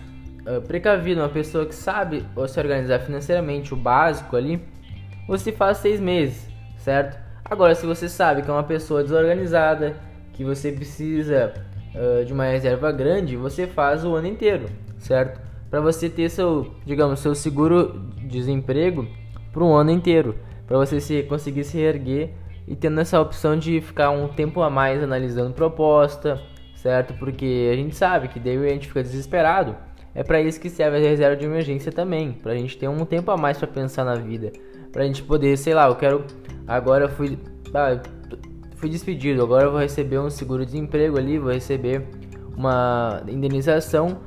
uh, 0.47 0.61
precavida, 0.61 1.23
uma 1.23 1.29
pessoa 1.29 1.65
que 1.65 1.75
sabe 1.75 2.27
se 2.49 2.61
organizar 2.61 2.99
financeiramente, 3.01 3.73
o 3.73 3.77
básico 3.77 4.37
ali, 4.37 4.63
você 5.27 5.53
faz 5.53 5.79
seis 5.79 6.01
meses, 6.01 6.47
certo? 6.77 7.32
Agora, 7.53 7.75
se 7.75 7.85
você 7.85 8.09
sabe 8.09 8.41
que 8.41 8.49
é 8.49 8.53
uma 8.53 8.63
pessoa 8.63 9.03
desorganizada, 9.03 9.95
que 10.33 10.43
você 10.43 10.73
precisa 10.73 11.53
uh, 11.95 12.25
de 12.25 12.33
uma 12.33 12.47
reserva 12.47 12.91
grande, 12.91 13.37
você 13.37 13.67
faz 13.67 14.07
o 14.07 14.15
ano 14.15 14.27
inteiro, 14.27 14.71
certo? 14.99 15.39
Para 15.69 15.79
você 15.83 16.09
ter 16.09 16.31
seu, 16.31 16.73
digamos, 16.87 17.21
seu 17.21 17.35
seguro 17.35 18.09
desemprego 18.23 19.07
para 19.53 19.63
um 19.63 19.75
ano 19.75 19.91
inteiro, 19.91 20.35
para 20.67 20.79
você 20.79 20.99
se, 20.99 21.25
conseguir 21.25 21.65
se 21.65 21.77
reerguer 21.77 22.31
e 22.67 22.75
tendo 22.75 22.99
essa 22.99 23.21
opção 23.21 23.55
de 23.55 23.83
ficar 23.83 24.09
um 24.09 24.29
tempo 24.29 24.63
a 24.63 24.71
mais 24.71 25.03
analisando 25.03 25.53
proposta, 25.53 26.41
certo? 26.75 27.13
Porque 27.19 27.69
a 27.71 27.77
gente 27.77 27.95
sabe 27.95 28.29
que 28.29 28.41
daí 28.41 28.57
a 28.57 28.71
gente 28.71 28.89
fica 28.89 29.03
desesperado. 29.03 29.77
É 30.15 30.23
para 30.23 30.41
isso 30.41 30.59
que 30.59 30.71
serve 30.71 30.97
a 30.97 31.01
reserva 31.01 31.37
de 31.37 31.45
emergência 31.45 31.93
também, 31.93 32.33
para 32.33 32.53
a 32.53 32.57
gente 32.57 32.79
ter 32.79 32.89
um 32.89 33.05
tempo 33.05 33.31
a 33.31 33.37
mais 33.37 33.59
para 33.59 33.69
pensar 33.69 34.07
na 34.07 34.15
vida, 34.15 34.53
para 34.93 35.03
a 35.03 35.07
gente 35.07 35.23
poder, 35.23 35.57
sei 35.57 35.75
lá, 35.75 35.89
eu 35.89 35.97
quero 35.97 36.25
Agora 36.67 37.05
eu 37.05 37.09
fui, 37.09 37.39
ah, 37.75 38.01
fui 38.77 38.89
despedido, 38.89 39.43
agora 39.43 39.65
eu 39.65 39.71
vou 39.71 39.81
receber 39.81 40.19
um 40.19 40.31
seguro-desemprego 40.31 41.19
ali, 41.19 41.39
vou 41.39 41.53
receber 41.53 42.07
uma 42.57 43.23
indenização 43.29 44.21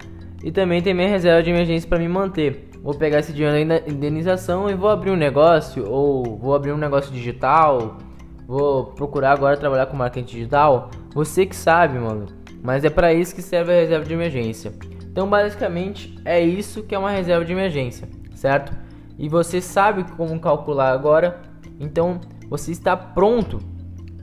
e 0.43 0.51
também 0.51 0.81
tem 0.81 0.93
minha 0.93 1.07
reserva 1.07 1.41
de 1.41 1.50
emergência 1.50 1.88
para 1.88 2.00
me 2.00 2.07
manter. 2.07 2.69
vou 2.84 2.93
pegar 2.93 3.19
esse 3.19 3.34
dinheiro 3.34 3.67
da 3.67 3.77
indenização 3.88 4.69
e 4.69 4.75
vou 4.75 4.89
abrir 4.89 5.12
um 5.12 5.15
negócio, 5.15 5.89
ou 5.89 6.38
vou 6.38 6.53
abrir 6.53 6.72
um 6.72 6.77
negócio 6.77 7.12
digital, 7.12 7.98
vou 8.45 8.86
procurar 8.88 9.31
agora 9.31 9.57
trabalhar 9.57 9.88
com 9.88 9.98
marketing 9.98 10.25
digital. 10.25 10.91
Você 11.13 11.45
que 11.45 11.55
sabe, 11.55 11.98
mano. 11.98 12.27
Mas 12.62 12.84
é 12.84 12.89
para 12.89 13.13
isso 13.13 13.34
que 13.34 13.41
serve 13.41 13.72
a 13.72 13.75
reserva 13.75 14.05
de 14.05 14.13
emergência. 14.13 14.74
Então, 15.03 15.29
basicamente, 15.29 16.19
é 16.25 16.41
isso 16.41 16.84
que 16.84 16.93
é 16.93 17.00
uma 17.00 17.12
reserva 17.12 17.45
de 17.45 17.53
emergência, 17.53 18.07
certo? 18.36 18.72
E 19.17 19.29
você 19.29 19.62
sabe 19.62 20.03
como 20.15 20.39
calcular 20.39 20.91
agora, 20.91 21.41
então 21.79 22.19
você 22.50 22.72
está 22.72 22.95
pronto 22.98 23.60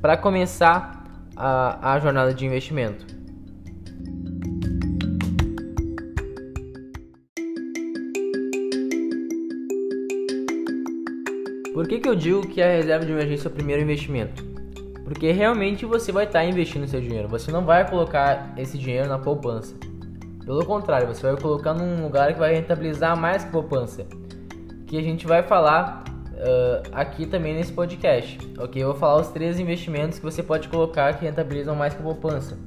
para 0.00 0.16
começar 0.16 1.04
a, 1.37 1.94
a 1.94 1.99
jornada 1.99 2.34
de 2.34 2.44
investimento. 2.44 3.06
Por 11.72 11.88
que, 11.88 12.00
que 12.00 12.08
eu 12.08 12.14
digo 12.14 12.46
que 12.46 12.61
a 12.61 12.66
reserva 12.66 13.06
de 13.06 13.12
emergência 13.12 13.49
é 13.49 13.50
o 13.50 13.54
primeiro 13.54 13.82
investimento? 13.82 14.44
Porque 15.04 15.32
realmente 15.32 15.87
você 15.87 16.12
vai 16.12 16.25
estar 16.25 16.44
investindo 16.44 16.87
seu 16.87 17.00
dinheiro, 17.00 17.28
você 17.28 17.50
não 17.50 17.64
vai 17.64 17.88
colocar 17.88 18.52
esse 18.56 18.78
dinheiro 18.78 19.08
na 19.08 19.18
poupança. 19.18 19.75
Pelo 20.44 20.64
contrário, 20.64 21.06
você 21.06 21.22
vai 21.22 21.40
colocar 21.40 21.72
num 21.72 22.02
lugar 22.02 22.32
que 22.32 22.38
vai 22.38 22.54
rentabilizar 22.54 23.16
mais 23.18 23.44
que 23.44 23.50
poupança. 23.50 24.06
Que 24.92 24.99
a 24.99 25.02
gente 25.02 25.26
vai 25.26 25.42
falar 25.42 26.04
uh, 26.32 26.90
aqui 26.92 27.25
também 27.25 27.54
nesse 27.54 27.72
podcast, 27.72 28.38
ok? 28.58 28.82
Eu 28.82 28.88
vou 28.88 28.96
falar 28.96 29.22
os 29.22 29.28
três 29.28 29.58
investimentos 29.58 30.18
que 30.18 30.22
você 30.22 30.42
pode 30.42 30.68
colocar 30.68 31.14
que 31.14 31.25
rentabilizam 31.25 31.75
mais 31.75 31.94
que 31.94 32.02
poupança. 32.02 32.58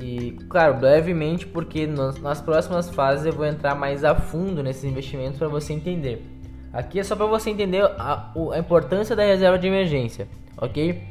E, 0.00 0.38
claro, 0.48 0.74
brevemente, 0.74 1.44
porque 1.44 1.84
nas 1.84 2.40
próximas 2.40 2.88
fases 2.90 3.26
eu 3.26 3.32
vou 3.32 3.44
entrar 3.44 3.74
mais 3.74 4.04
a 4.04 4.14
fundo 4.14 4.62
nesses 4.62 4.84
investimentos 4.84 5.36
para 5.36 5.48
você 5.48 5.72
entender. 5.72 6.24
Aqui 6.72 7.00
é 7.00 7.02
só 7.02 7.16
para 7.16 7.26
você 7.26 7.50
entender 7.50 7.82
a, 7.82 8.32
a, 8.52 8.58
importância 8.60 9.16
da 9.16 9.24
reserva 9.24 9.58
de 9.58 9.66
emergência, 9.66 10.28
ok? 10.56 11.02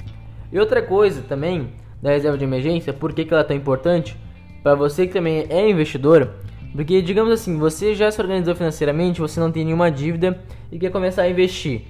E 0.50 0.58
outra 0.58 0.82
coisa 0.82 1.24
também 1.24 1.74
da 2.02 2.12
reserva 2.12 2.38
de 2.38 2.46
emergência, 2.46 2.94
por 2.94 3.12
que, 3.12 3.26
que 3.26 3.34
ela 3.34 3.42
é 3.42 3.46
tão 3.46 3.58
importante? 3.58 4.18
para 4.66 4.74
você 4.74 5.06
que 5.06 5.14
também 5.14 5.46
é 5.48 5.70
investidor, 5.70 6.28
porque 6.76 7.02
digamos 7.02 7.32
assim, 7.32 7.58
você 7.58 7.96
já 7.96 8.12
se 8.12 8.20
organizou 8.20 8.54
financeiramente, 8.54 9.22
você 9.22 9.40
não 9.40 9.52
tem 9.52 9.64
nenhuma 9.64 9.90
dívida 9.90 10.40
e 10.72 10.78
quer 10.78 10.92
começar 10.92 11.22
a 11.22 11.30
investir. 11.30 11.84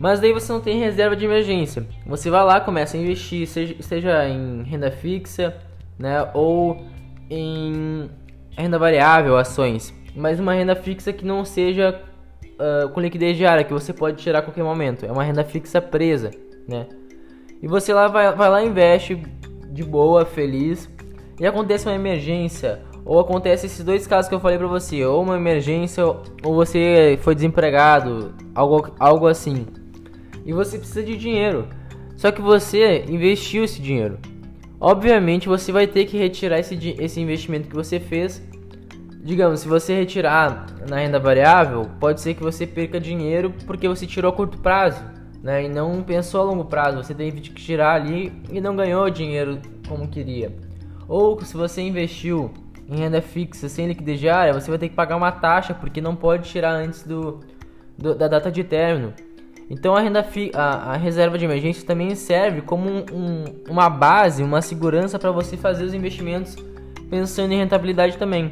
Mas 0.00 0.18
daí 0.18 0.32
você 0.32 0.52
não 0.52 0.60
tem 0.60 0.78
reserva 0.80 1.14
de 1.14 1.24
emergência. 1.24 1.86
Você 2.06 2.30
vai 2.30 2.44
lá, 2.44 2.60
começa 2.60 2.96
a 2.96 3.00
investir, 3.00 3.46
seja, 3.46 3.76
seja 3.80 4.28
em 4.28 4.62
renda 4.62 4.90
fixa, 4.90 5.54
né, 5.98 6.28
ou 6.34 6.84
em 7.30 8.10
renda 8.56 8.78
variável, 8.78 9.36
ações, 9.36 9.94
mas 10.16 10.40
uma 10.40 10.54
renda 10.54 10.74
fixa 10.74 11.12
que 11.12 11.24
não 11.24 11.44
seja 11.44 12.00
uh, 12.54 12.88
com 12.90 13.00
liquidez 13.00 13.36
diária, 13.36 13.64
que 13.64 13.72
você 13.72 13.92
pode 13.92 14.22
tirar 14.22 14.40
a 14.40 14.42
qualquer 14.42 14.64
momento. 14.64 15.04
É 15.04 15.12
uma 15.12 15.22
renda 15.22 15.44
fixa 15.44 15.80
presa, 15.80 16.30
né? 16.68 16.86
E 17.62 17.66
você 17.66 17.92
lá 17.92 18.08
vai, 18.08 18.34
vai 18.34 18.48
lá 18.48 18.62
investe 18.62 19.22
de 19.70 19.82
boa, 19.82 20.24
feliz, 20.24 20.88
e 21.40 21.46
acontece 21.46 21.86
uma 21.86 21.94
emergência, 21.94 22.80
ou 23.04 23.20
acontece 23.20 23.66
esses 23.66 23.84
dois 23.84 24.06
casos 24.06 24.28
que 24.28 24.34
eu 24.34 24.40
falei 24.40 24.56
pra 24.56 24.66
você, 24.66 25.04
ou 25.04 25.22
uma 25.22 25.36
emergência, 25.36 26.04
ou 26.04 26.54
você 26.54 27.18
foi 27.22 27.34
desempregado, 27.34 28.34
algo, 28.54 28.90
algo 28.98 29.26
assim. 29.26 29.66
E 30.46 30.52
você 30.52 30.78
precisa 30.78 31.02
de 31.02 31.16
dinheiro. 31.16 31.68
Só 32.16 32.30
que 32.30 32.40
você 32.40 33.04
investiu 33.08 33.64
esse 33.64 33.80
dinheiro. 33.80 34.18
Obviamente 34.80 35.48
você 35.48 35.72
vai 35.72 35.86
ter 35.86 36.06
que 36.06 36.16
retirar 36.16 36.58
esse, 36.58 36.74
esse 36.98 37.20
investimento 37.20 37.68
que 37.68 37.74
você 37.74 38.00
fez. 38.00 38.42
Digamos, 39.22 39.60
se 39.60 39.68
você 39.68 39.94
retirar 39.94 40.66
na 40.88 40.98
renda 40.98 41.18
variável, 41.18 41.88
pode 41.98 42.20
ser 42.20 42.34
que 42.34 42.42
você 42.42 42.66
perca 42.66 43.00
dinheiro 43.00 43.52
porque 43.66 43.88
você 43.88 44.06
tirou 44.06 44.30
a 44.30 44.34
curto 44.34 44.58
prazo, 44.58 45.02
né? 45.42 45.64
E 45.64 45.68
não 45.68 46.02
pensou 46.02 46.42
a 46.42 46.44
longo 46.44 46.66
prazo. 46.66 47.02
Você 47.02 47.14
teve 47.14 47.40
que 47.40 47.54
tirar 47.54 47.94
ali 47.94 48.32
e 48.50 48.60
não 48.60 48.76
ganhou 48.76 49.08
dinheiro 49.08 49.60
como 49.88 50.08
queria. 50.08 50.54
Ou 51.08 51.40
se 51.40 51.56
você 51.56 51.80
investiu 51.80 52.50
em 52.88 52.96
renda 52.96 53.20
fixa 53.22 53.68
sem 53.68 53.86
liquidez 53.86 54.20
diária, 54.20 54.52
você 54.52 54.70
vai 54.70 54.78
ter 54.78 54.88
que 54.88 54.94
pagar 54.94 55.16
uma 55.16 55.32
taxa 55.32 55.74
porque 55.74 56.00
não 56.00 56.14
pode 56.14 56.48
tirar 56.48 56.72
antes 56.72 57.02
do, 57.02 57.40
do 57.96 58.14
da 58.14 58.28
data 58.28 58.50
de 58.50 58.62
término. 58.64 59.12
Então 59.70 59.96
a 59.96 60.00
renda 60.00 60.22
fi, 60.22 60.50
a, 60.54 60.92
a, 60.92 60.96
reserva 60.96 61.38
de 61.38 61.44
emergência 61.44 61.86
também 61.86 62.14
serve 62.14 62.60
como 62.60 62.88
um, 62.88 63.04
um, 63.12 63.44
uma 63.70 63.88
base, 63.88 64.42
uma 64.42 64.60
segurança 64.60 65.18
para 65.18 65.30
você 65.30 65.56
fazer 65.56 65.84
os 65.84 65.94
investimentos 65.94 66.56
pensando 67.08 67.52
em 67.52 67.58
rentabilidade 67.58 68.18
também. 68.18 68.50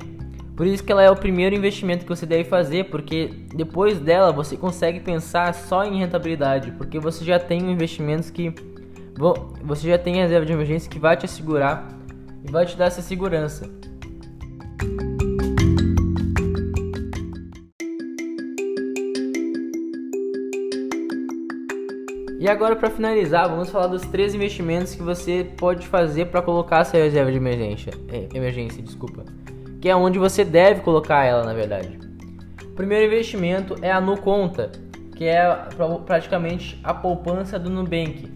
Por 0.56 0.66
isso 0.66 0.84
que 0.84 0.92
ela 0.92 1.02
é 1.02 1.10
o 1.10 1.16
primeiro 1.16 1.54
investimento 1.54 2.04
que 2.04 2.08
você 2.08 2.26
deve 2.26 2.44
fazer, 2.44 2.84
porque 2.84 3.30
depois 3.54 3.98
dela 3.98 4.32
você 4.32 4.56
consegue 4.56 5.00
pensar 5.00 5.52
só 5.54 5.84
em 5.84 5.98
rentabilidade, 5.98 6.72
porque 6.72 6.98
você 6.98 7.24
já 7.24 7.38
tem 7.38 7.70
investimentos 7.70 8.30
que 8.30 8.54
você 9.62 9.88
já 9.88 9.98
tem 9.98 10.16
reserva 10.16 10.46
de 10.46 10.52
emergência 10.52 10.90
que 10.90 10.98
vai 10.98 11.16
te 11.16 11.26
assegurar 11.26 11.88
e 12.46 12.50
vai 12.50 12.64
te 12.64 12.76
dar 12.76 12.86
essa 12.86 13.02
segurança. 13.02 13.70
E 22.42 22.48
agora 22.48 22.74
para 22.74 22.90
finalizar, 22.90 23.48
vamos 23.48 23.70
falar 23.70 23.86
dos 23.86 24.02
três 24.02 24.34
investimentos 24.34 24.96
que 24.96 25.02
você 25.02 25.48
pode 25.56 25.86
fazer 25.86 26.26
para 26.26 26.42
colocar 26.42 26.80
essa 26.80 26.96
reserva 26.96 27.30
de 27.30 27.36
emergência, 27.36 27.92
é, 28.08 28.26
emergência, 28.34 28.82
desculpa, 28.82 29.24
que 29.80 29.88
é 29.88 29.94
onde 29.94 30.18
você 30.18 30.44
deve 30.44 30.80
colocar 30.80 31.22
ela, 31.22 31.44
na 31.44 31.54
verdade. 31.54 31.96
O 32.64 32.70
primeiro 32.70 33.06
investimento 33.06 33.76
é 33.80 33.92
a 33.92 34.00
NuConta, 34.00 34.72
que 35.14 35.24
é 35.24 35.56
praticamente 36.04 36.80
a 36.82 36.92
poupança 36.92 37.60
do 37.60 37.70
Nubank. 37.70 38.28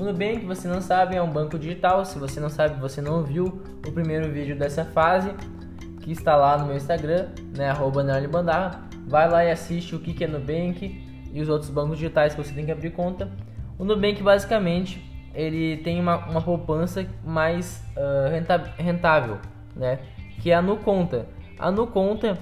O 0.00 0.02
Nubank, 0.02 0.44
você 0.44 0.66
não 0.66 0.80
sabe, 0.80 1.14
é 1.14 1.22
um 1.22 1.30
banco 1.30 1.56
digital. 1.56 2.04
Se 2.04 2.18
você 2.18 2.40
não 2.40 2.50
sabe, 2.50 2.80
você 2.80 3.00
não 3.00 3.22
viu 3.22 3.62
o 3.86 3.92
primeiro 3.92 4.32
vídeo 4.32 4.58
dessa 4.58 4.84
fase, 4.84 5.30
que 6.00 6.10
está 6.10 6.34
lá 6.34 6.58
no 6.58 6.66
meu 6.66 6.76
Instagram, 6.76 7.28
né, 7.56 7.70
arroba 7.70 8.04
Vai 9.06 9.30
lá 9.30 9.44
e 9.44 9.52
assiste 9.52 9.94
o 9.94 10.00
que 10.00 10.24
é 10.24 10.26
Nubank 10.26 11.13
e 11.34 11.42
os 11.42 11.50
outros 11.50 11.70
bancos 11.70 11.98
digitais 11.98 12.34
que 12.34 12.42
você 12.42 12.54
tem 12.54 12.64
que 12.64 12.72
abrir 12.72 12.90
conta. 12.90 13.30
O 13.78 13.84
Nubank, 13.84 14.22
basicamente, 14.22 15.04
ele 15.34 15.76
tem 15.78 16.00
uma, 16.00 16.16
uma 16.24 16.40
poupança 16.40 17.06
mais 17.22 17.84
uh, 17.96 18.30
rentável, 18.78 19.38
né, 19.76 19.98
que 20.40 20.50
é 20.50 20.54
a 20.54 20.62
Nuconta. 20.62 21.28
A 21.58 21.70
Nuconta, 21.70 22.38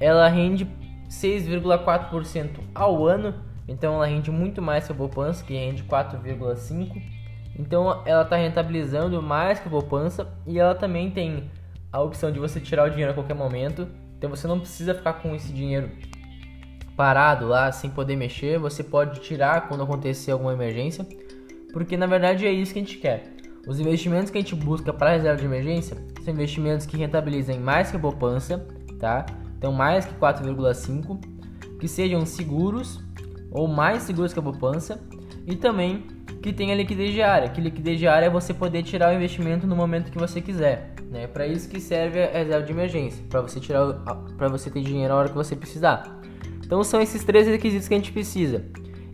ela 0.00 0.28
rende 0.28 0.66
6,4% 1.10 2.60
ao 2.74 3.04
ano 3.04 3.34
então 3.68 3.94
ela 3.94 4.06
rende 4.06 4.30
muito 4.30 4.62
mais 4.62 4.86
que 4.86 4.92
a 4.92 4.94
poupança, 4.94 5.44
que 5.44 5.54
rende 5.54 5.82
4,5. 5.84 7.02
Então 7.58 8.02
ela 8.04 8.22
está 8.22 8.36
rentabilizando 8.36 9.20
mais 9.22 9.58
que 9.58 9.66
a 9.66 9.70
poupança 9.70 10.28
e 10.46 10.58
ela 10.58 10.74
também 10.74 11.10
tem 11.10 11.50
a 11.92 12.00
opção 12.00 12.30
de 12.30 12.38
você 12.38 12.60
tirar 12.60 12.86
o 12.86 12.90
dinheiro 12.90 13.10
a 13.10 13.14
qualquer 13.14 13.34
momento. 13.34 13.88
Então 14.16 14.30
você 14.30 14.46
não 14.46 14.60
precisa 14.60 14.94
ficar 14.94 15.14
com 15.14 15.34
esse 15.34 15.52
dinheiro 15.52 15.90
parado 16.96 17.46
lá 17.46 17.70
sem 17.70 17.90
poder 17.90 18.16
mexer. 18.16 18.58
Você 18.58 18.82
pode 18.82 19.20
tirar 19.20 19.68
quando 19.68 19.82
acontecer 19.82 20.30
alguma 20.30 20.52
emergência, 20.52 21.06
porque 21.72 21.96
na 21.96 22.06
verdade 22.06 22.46
é 22.46 22.52
isso 22.52 22.72
que 22.72 22.78
a 22.78 22.82
gente 22.82 22.98
quer. 22.98 23.36
Os 23.66 23.78
investimentos 23.80 24.30
que 24.30 24.38
a 24.38 24.40
gente 24.40 24.54
busca 24.54 24.92
para 24.92 25.10
reserva 25.10 25.38
de 25.38 25.44
emergência 25.44 25.96
são 26.24 26.32
investimentos 26.32 26.86
que 26.86 26.96
rentabilizem 26.96 27.58
mais 27.58 27.90
que 27.90 27.96
a 27.96 28.00
poupança, 28.00 28.66
tá? 28.98 29.26
Então 29.58 29.72
mais 29.72 30.04
que 30.04 30.14
4,5, 30.14 31.18
que 31.78 31.88
sejam 31.88 32.24
seguros 32.24 33.00
ou 33.50 33.66
mais 33.68 34.04
seguros 34.04 34.32
que 34.32 34.38
a 34.38 34.42
poupança 34.42 35.00
e 35.46 35.56
também 35.56 36.06
que 36.42 36.52
tenha 36.52 36.74
liquidez 36.74 37.12
diária. 37.12 37.48
Que 37.48 37.60
liquidez 37.60 37.98
diária 37.98 38.26
é 38.26 38.30
você 38.30 38.54
poder 38.54 38.82
tirar 38.82 39.12
o 39.12 39.16
investimento 39.16 39.66
no 39.66 39.74
momento 39.74 40.10
que 40.10 40.18
você 40.18 40.40
quiser. 40.40 40.94
Né? 41.10 41.26
Para 41.26 41.46
isso 41.46 41.68
que 41.68 41.80
serve 41.80 42.22
a 42.22 42.38
reserva 42.38 42.64
de 42.64 42.72
emergência, 42.72 43.24
para 43.28 43.40
você 43.40 43.60
tirar, 43.60 43.94
para 44.36 44.48
você 44.48 44.70
ter 44.70 44.82
dinheiro 44.82 45.12
na 45.12 45.18
hora 45.18 45.28
que 45.28 45.34
você 45.34 45.56
precisar. 45.56 46.15
Então 46.66 46.82
são 46.82 47.00
esses 47.00 47.24
três 47.24 47.46
requisitos 47.46 47.86
que 47.86 47.94
a 47.94 47.96
gente 47.96 48.12
precisa. 48.12 48.64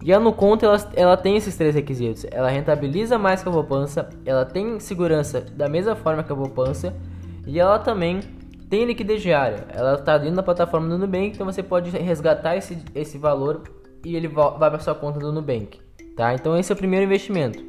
E 0.02 0.12
a 0.12 0.18
Nuconta 0.18 0.66
ela, 0.66 0.90
ela 0.96 1.16
tem 1.16 1.36
esses 1.36 1.56
três 1.56 1.74
requisitos. 1.74 2.26
Ela 2.30 2.48
rentabiliza 2.48 3.18
mais 3.18 3.42
que 3.42 3.48
a 3.48 3.52
poupança, 3.52 4.08
ela 4.24 4.44
tem 4.44 4.80
segurança 4.80 5.42
da 5.42 5.68
mesma 5.68 5.94
forma 5.94 6.24
que 6.24 6.32
a 6.32 6.36
poupança 6.36 6.96
e 7.46 7.60
ela 7.60 7.78
também 7.78 8.20
tem 8.68 8.86
liquidez 8.86 9.20
diária. 9.20 9.66
Ela 9.68 9.94
está 9.94 10.16
dentro 10.16 10.36
da 10.36 10.42
plataforma 10.42 10.88
do 10.88 10.98
Nubank, 10.98 11.34
então 11.34 11.46
você 11.46 11.62
pode 11.62 11.90
resgatar 11.90 12.56
esse, 12.56 12.78
esse 12.94 13.18
valor 13.18 13.62
e 14.04 14.16
ele 14.16 14.26
vai 14.26 14.70
para 14.70 14.78
sua 14.78 14.94
conta 14.94 15.20
do 15.20 15.30
Nubank, 15.30 15.78
tá? 16.16 16.34
Então 16.34 16.58
esse 16.58 16.72
é 16.72 16.74
o 16.74 16.78
primeiro 16.78 17.04
investimento. 17.04 17.62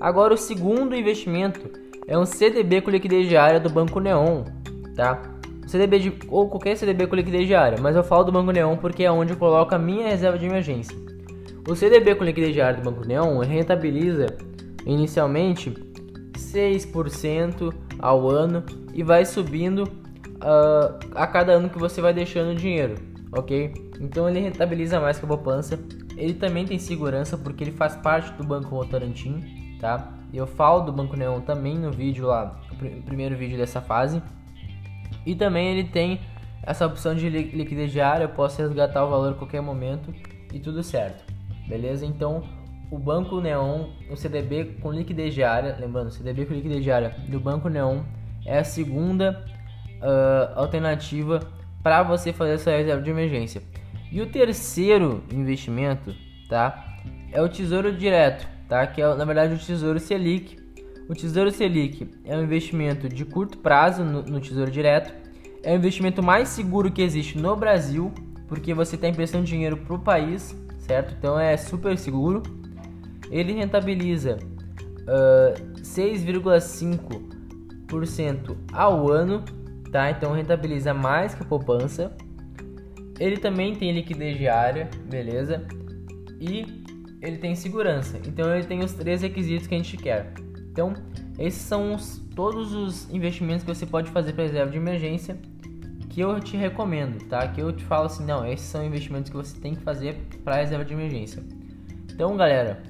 Agora 0.00 0.32
o 0.32 0.38
segundo 0.38 0.94
investimento 0.94 1.68
é 2.06 2.16
um 2.16 2.24
CDB 2.24 2.80
com 2.80 2.90
liquidez 2.90 3.28
diária 3.28 3.58
do 3.58 3.68
Banco 3.68 4.00
Neon, 4.00 4.44
tá? 4.94 5.20
CDB 5.68 5.98
de, 5.98 6.18
ou 6.28 6.48
qualquer 6.48 6.76
CDB 6.76 7.06
com 7.06 7.16
liquidez 7.16 7.46
diária, 7.46 7.78
mas 7.80 7.94
eu 7.94 8.02
falo 8.02 8.24
do 8.24 8.32
Banco 8.32 8.50
Neon 8.50 8.76
porque 8.76 9.04
é 9.04 9.10
onde 9.10 9.32
eu 9.32 9.36
coloco 9.36 9.74
a 9.74 9.78
minha 9.78 10.08
reserva 10.08 10.38
de 10.38 10.46
emergência. 10.46 10.96
O 11.68 11.76
CDB 11.76 12.14
com 12.14 12.24
liquidez 12.24 12.54
diária 12.54 12.80
do 12.80 12.90
Banco 12.90 13.06
Neon 13.06 13.38
rentabiliza 13.40 14.26
inicialmente 14.86 15.70
6% 16.32 17.74
ao 17.98 18.28
ano 18.28 18.64
e 18.94 19.02
vai 19.02 19.24
subindo 19.24 19.84
uh, 19.84 20.98
a 21.14 21.26
cada 21.26 21.52
ano 21.52 21.68
que 21.68 21.78
você 21.78 22.00
vai 22.00 22.14
deixando 22.14 22.54
dinheiro 22.54 23.08
ok? 23.32 23.72
Então 24.00 24.28
ele 24.28 24.40
rentabiliza 24.40 25.00
mais 25.00 25.18
que 25.18 25.24
a 25.24 25.28
poupança. 25.28 25.78
Ele 26.16 26.34
também 26.34 26.66
tem 26.66 26.78
segurança 26.78 27.36
porque 27.36 27.64
ele 27.64 27.72
faz 27.72 27.96
parte 27.96 28.32
do 28.32 28.44
Banco 28.44 28.70
Votorantim, 28.70 29.76
tá? 29.80 30.14
Eu 30.32 30.46
falo 30.46 30.82
do 30.82 30.92
Banco 30.92 31.16
Neon 31.16 31.40
também 31.40 31.78
no 31.78 31.90
vídeo 31.90 32.26
lá, 32.26 32.60
no 32.70 33.02
primeiro 33.02 33.36
vídeo 33.36 33.56
dessa 33.56 33.80
fase. 33.80 34.22
E 35.24 35.34
também 35.34 35.68
ele 35.68 35.84
tem 35.84 36.20
essa 36.62 36.86
opção 36.86 37.14
de 37.14 37.28
liquidez 37.28 37.92
diária, 37.92 38.24
eu 38.24 38.28
posso 38.28 38.60
resgatar 38.60 39.04
o 39.04 39.10
valor 39.10 39.32
a 39.32 39.34
qualquer 39.34 39.60
momento 39.60 40.14
e 40.52 40.58
tudo 40.58 40.82
certo. 40.82 41.24
Beleza? 41.66 42.04
Então, 42.04 42.42
o 42.90 42.98
Banco 42.98 43.40
Neon, 43.40 43.90
o 44.10 44.16
CDB 44.16 44.76
com 44.80 44.92
liquidez 44.92 45.34
diária, 45.34 45.76
lembrando, 45.78 46.10
CDB 46.10 46.46
com 46.46 46.54
liquidez 46.54 46.82
diária 46.82 47.14
do 47.28 47.38
Banco 47.38 47.68
Neon 47.68 48.02
é 48.46 48.58
a 48.58 48.64
segunda 48.64 49.44
uh, 50.00 50.58
alternativa 50.58 51.40
para 51.82 52.02
você 52.02 52.32
fazer 52.32 52.52
essa 52.52 52.70
reserva 52.70 53.02
de 53.02 53.10
emergência. 53.10 53.62
E 54.10 54.20
o 54.22 54.26
terceiro 54.26 55.22
investimento, 55.30 56.14
tá? 56.48 56.96
É 57.30 57.42
o 57.42 57.48
Tesouro 57.48 57.92
Direto, 57.92 58.48
tá? 58.68 58.86
Que 58.86 59.02
é 59.02 59.14
na 59.14 59.24
verdade 59.24 59.54
o 59.54 59.58
Tesouro 59.58 60.00
Selic. 60.00 60.58
O 61.08 61.14
Tesouro 61.14 61.50
Selic 61.50 62.06
é 62.24 62.36
um 62.36 62.42
investimento 62.42 63.08
de 63.08 63.24
curto 63.24 63.56
prazo 63.58 64.04
no, 64.04 64.22
no 64.22 64.38
Tesouro 64.40 64.70
Direto. 64.70 65.12
É 65.62 65.72
o 65.72 65.76
investimento 65.76 66.22
mais 66.22 66.48
seguro 66.48 66.92
que 66.92 67.00
existe 67.02 67.38
no 67.38 67.56
Brasil, 67.56 68.12
porque 68.46 68.74
você 68.74 68.94
está 68.94 69.08
emprestando 69.08 69.44
dinheiro 69.44 69.76
para 69.76 69.94
o 69.94 69.98
país, 69.98 70.54
certo? 70.78 71.14
Então 71.18 71.40
é 71.40 71.56
super 71.56 71.96
seguro. 71.96 72.42
Ele 73.30 73.54
rentabiliza 73.54 74.36
uh, 75.02 75.54
6,5% 75.82 78.56
ao 78.72 79.10
ano 79.10 79.42
tá? 79.90 80.10
Então 80.10 80.32
rentabiliza 80.32 80.94
mais 80.94 81.34
que 81.34 81.42
a 81.42 81.46
poupança. 81.46 82.16
Ele 83.18 83.36
também 83.36 83.74
tem 83.74 83.92
liquidez 83.92 84.38
diária, 84.38 84.88
beleza? 85.08 85.66
E 86.40 86.84
ele 87.20 87.38
tem 87.38 87.54
segurança. 87.54 88.18
Então 88.26 88.54
ele 88.54 88.64
tem 88.64 88.80
os 88.80 88.92
três 88.92 89.22
requisitos 89.22 89.66
que 89.66 89.74
a 89.74 89.78
gente 89.78 89.96
quer. 89.96 90.32
Então, 90.78 90.94
esses 91.40 91.60
são 91.60 91.92
os, 91.92 92.22
todos 92.36 92.72
os 92.72 93.10
investimentos 93.12 93.64
que 93.64 93.74
você 93.74 93.84
pode 93.84 94.12
fazer 94.12 94.32
para 94.32 94.44
reserva 94.44 94.70
de 94.70 94.76
emergência 94.76 95.36
que 96.08 96.20
eu 96.20 96.38
te 96.38 96.56
recomendo, 96.56 97.26
tá? 97.26 97.48
Que 97.48 97.60
eu 97.60 97.72
te 97.72 97.82
falo 97.84 98.06
assim, 98.06 98.24
não, 98.24 98.46
esses 98.46 98.68
são 98.68 98.86
investimentos 98.86 99.28
que 99.28 99.36
você 99.36 99.58
tem 99.58 99.74
que 99.74 99.82
fazer 99.82 100.14
para 100.44 100.54
reserva 100.54 100.84
de 100.84 100.94
emergência. 100.94 101.42
Então, 102.12 102.36
galera, 102.36 102.80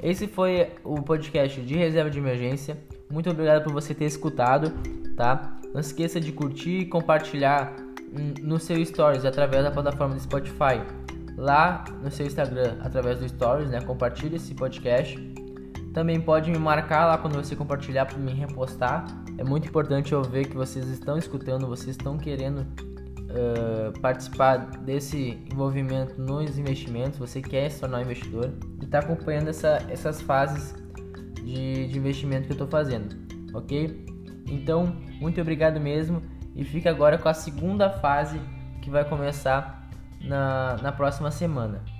esse 0.00 0.28
foi 0.28 0.74
o 0.84 1.02
podcast 1.02 1.60
de 1.60 1.74
reserva 1.74 2.08
de 2.08 2.20
emergência. 2.20 2.78
Muito 3.10 3.28
obrigado 3.28 3.64
por 3.64 3.72
você 3.72 3.92
ter 3.92 4.04
escutado, 4.04 4.72
tá? 5.16 5.58
Não 5.72 5.80
esqueça 5.80 6.20
de 6.20 6.30
curtir 6.30 6.82
e 6.82 6.86
compartilhar 6.86 7.74
no 8.42 8.60
seu 8.60 8.84
stories 8.84 9.24
através 9.24 9.64
da 9.64 9.72
plataforma 9.72 10.14
do 10.14 10.20
Spotify. 10.20 10.80
Lá 11.36 11.84
no 12.00 12.12
seu 12.12 12.26
Instagram, 12.26 12.76
através 12.80 13.18
do 13.18 13.28
stories, 13.28 13.70
né? 13.70 13.80
Compartilhe 13.80 14.36
esse 14.36 14.54
podcast. 14.54 15.43
Também 15.94 16.20
pode 16.20 16.50
me 16.50 16.58
marcar 16.58 17.06
lá 17.06 17.16
quando 17.16 17.36
você 17.36 17.54
compartilhar 17.54 18.04
para 18.04 18.18
me 18.18 18.32
repostar. 18.32 19.06
É 19.38 19.44
muito 19.44 19.68
importante 19.68 20.12
eu 20.12 20.24
ver 20.24 20.48
que 20.48 20.56
vocês 20.56 20.88
estão 20.88 21.16
escutando, 21.16 21.68
vocês 21.68 21.90
estão 21.90 22.18
querendo 22.18 22.66
uh, 23.30 24.00
participar 24.00 24.56
desse 24.80 25.38
envolvimento 25.52 26.20
nos 26.20 26.58
investimentos. 26.58 27.16
Você 27.20 27.40
quer 27.40 27.70
se 27.70 27.78
tornar 27.78 27.98
um 27.98 28.02
investidor 28.02 28.50
e 28.80 28.84
está 28.84 28.98
acompanhando 28.98 29.48
essa, 29.48 29.84
essas 29.88 30.20
fases 30.20 30.74
de, 31.34 31.86
de 31.86 31.96
investimento 31.96 32.46
que 32.46 32.50
eu 32.50 32.54
estou 32.54 32.68
fazendo, 32.68 33.14
ok? 33.54 34.04
Então, 34.48 34.96
muito 35.20 35.40
obrigado 35.40 35.78
mesmo 35.78 36.20
e 36.56 36.64
fica 36.64 36.90
agora 36.90 37.18
com 37.18 37.28
a 37.28 37.34
segunda 37.34 37.88
fase 37.88 38.40
que 38.82 38.90
vai 38.90 39.04
começar 39.08 39.88
na, 40.20 40.76
na 40.82 40.90
próxima 40.90 41.30
semana. 41.30 41.93